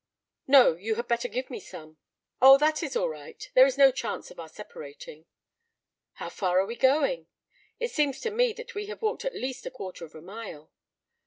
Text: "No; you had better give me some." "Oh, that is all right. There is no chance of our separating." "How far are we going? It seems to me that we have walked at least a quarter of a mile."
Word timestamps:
"No; 0.47 0.73
you 0.73 0.95
had 0.95 1.07
better 1.07 1.27
give 1.27 1.51
me 1.51 1.59
some." 1.59 1.97
"Oh, 2.41 2.57
that 2.57 2.81
is 2.81 2.95
all 2.95 3.07
right. 3.09 3.47
There 3.53 3.67
is 3.67 3.77
no 3.77 3.91
chance 3.91 4.31
of 4.31 4.39
our 4.39 4.49
separating." 4.49 5.27
"How 6.13 6.29
far 6.29 6.59
are 6.59 6.65
we 6.65 6.75
going? 6.75 7.27
It 7.79 7.91
seems 7.91 8.19
to 8.21 8.31
me 8.31 8.51
that 8.53 8.73
we 8.73 8.87
have 8.87 9.03
walked 9.03 9.25
at 9.25 9.35
least 9.35 9.67
a 9.67 9.69
quarter 9.69 10.03
of 10.03 10.15
a 10.15 10.21
mile." 10.23 10.71